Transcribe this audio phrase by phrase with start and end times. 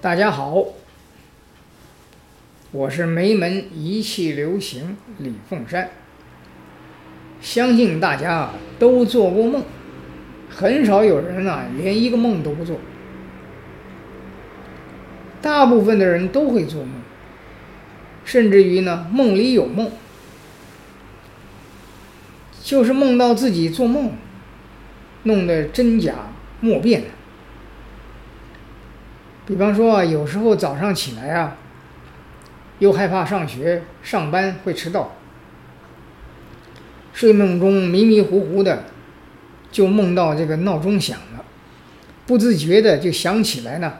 [0.00, 0.64] 大家好，
[2.70, 5.90] 我是梅门一气流行李凤山。
[7.40, 9.64] 相信大家都做过梦，
[10.48, 12.78] 很少有人啊连一个梦都不做。
[15.42, 16.92] 大部分的人都会做梦，
[18.24, 19.90] 甚至于呢梦里有梦，
[22.62, 24.12] 就是梦到自己做梦，
[25.24, 26.14] 弄得真假
[26.60, 27.02] 莫辨。
[29.48, 31.56] 比方说啊，有时候早上起来啊，
[32.80, 35.12] 又害怕上学上班会迟到，
[37.14, 38.84] 睡梦中迷迷糊糊的，
[39.72, 41.42] 就梦到这个闹钟响了，
[42.26, 43.94] 不自觉的就想起来呢，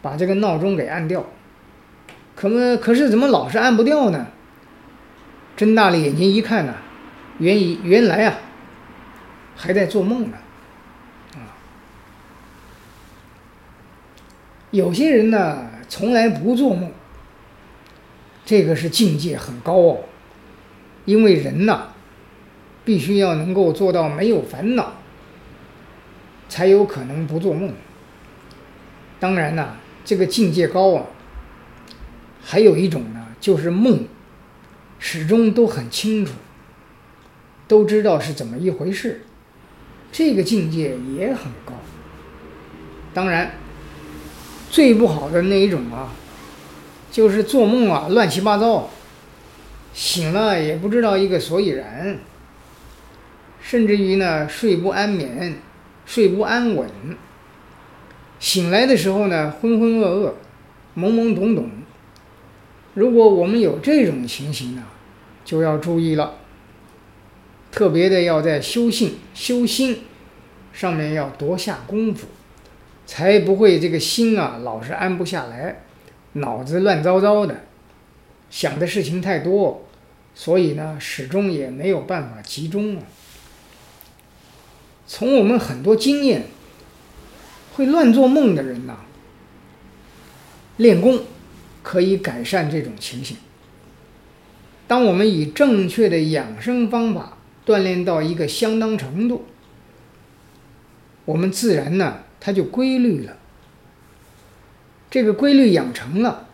[0.00, 1.26] 把这个闹钟给按掉，
[2.34, 4.28] 可么可是怎么老是按不掉呢？
[5.58, 6.74] 睁大了眼睛一看呢，
[7.36, 8.38] 原以原来啊，
[9.54, 10.38] 还在做梦呢。
[14.70, 16.92] 有些人呢，从来不做梦，
[18.44, 19.98] 这个是境界很高哦。
[21.06, 21.88] 因为人呢，
[22.84, 24.92] 必须要能够做到没有烦恼，
[26.48, 27.72] 才有可能不做梦。
[29.18, 31.06] 当然呢，这个境界高啊，
[32.40, 34.04] 还有一种呢，就是梦，
[35.00, 36.34] 始终都很清楚，
[37.66, 39.22] 都知道是怎么一回事，
[40.12, 41.72] 这个境界也很高。
[43.12, 43.50] 当然。
[44.70, 46.14] 最不好的那一种啊，
[47.10, 48.88] 就是做梦啊乱七八糟，
[49.92, 52.18] 醒了也不知道一个所以然，
[53.60, 55.56] 甚至于呢睡不安眠，
[56.06, 56.88] 睡不安稳，
[58.38, 60.32] 醒来的时候呢浑浑噩噩，
[60.96, 61.68] 懵懵懂懂。
[62.94, 64.84] 如果我们有这种情形呢，
[65.44, 66.34] 就要注意了，
[67.72, 70.02] 特别的要在修性修心
[70.72, 72.28] 上面要多下功夫。
[73.10, 75.80] 才不会这个心啊，老是安不下来，
[76.34, 77.64] 脑子乱糟糟的，
[78.50, 79.84] 想的事情太多，
[80.32, 83.02] 所以呢，始终也没有办法集中啊。
[85.08, 86.46] 从我们很多经验，
[87.74, 88.98] 会乱做梦的人呐，
[90.76, 91.24] 练功
[91.82, 93.36] 可以改善这种情形。
[94.86, 99.46] 当我们以正确的养生方法锻炼到一个相当程度，
[101.24, 102.18] 我们自然呢。
[102.40, 103.36] 它就规律了，
[105.10, 106.48] 这个规律养成了，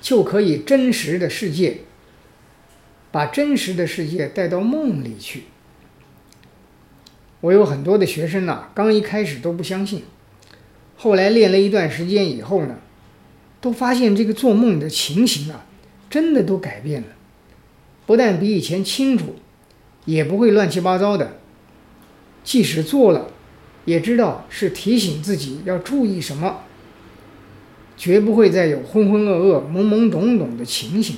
[0.00, 1.78] 就可以真实的世界，
[3.10, 5.44] 把真实的世界带到梦里去。
[7.40, 10.02] 我有很多的学生呐，刚一开始都不相信，
[10.96, 12.76] 后来练了一段时间以后呢，
[13.60, 15.64] 都发现这个做梦的情形啊，
[16.10, 17.08] 真的都改变了，
[18.04, 19.36] 不但比以前清楚，
[20.04, 21.38] 也不会乱七八糟的，
[22.42, 23.30] 即使做了。
[23.84, 26.62] 也知道是提醒自己要注意什么，
[27.96, 31.16] 绝不会再有浑浑噩噩、懵懵懂懂的情形。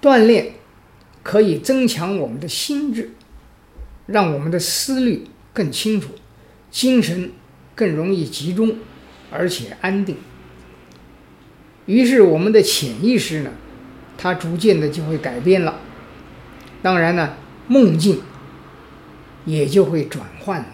[0.00, 0.52] 锻炼
[1.22, 3.10] 可以增强我们的心智，
[4.06, 6.10] 让我们的思虑更清楚，
[6.70, 7.32] 精神
[7.74, 8.76] 更容易集中，
[9.30, 10.16] 而且安定。
[11.86, 13.50] 于是我们的潜意识呢，
[14.16, 15.80] 它逐渐的就会改变了。
[16.82, 17.34] 当然呢，
[17.66, 18.20] 梦境
[19.44, 20.66] 也就会转换了。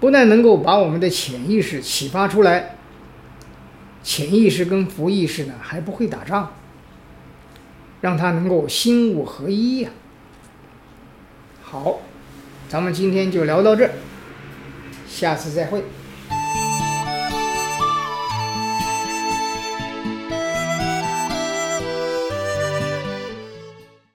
[0.00, 2.76] 不但能够把我们的潜意识启发出来，
[4.02, 6.52] 潜意识跟浮意识呢还不会打仗，
[8.02, 9.90] 让它能够心物合一呀。
[11.62, 12.00] 好，
[12.68, 13.90] 咱们今天就聊到这儿，
[15.08, 15.82] 下次再会。